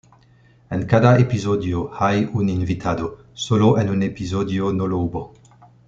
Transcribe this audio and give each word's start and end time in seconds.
En 0.77 0.81
cada 0.91 1.19
episodio 1.19 1.91
hay 1.93 2.27
un 2.33 2.49
invitado; 2.49 3.25
solo 3.33 3.77
en 3.77 3.91
un 3.91 4.01
episodio 4.01 4.73
no 4.73 4.87
lo 4.87 4.97
hubo. 4.97 5.33